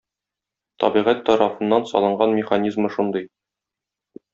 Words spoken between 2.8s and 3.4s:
шундый.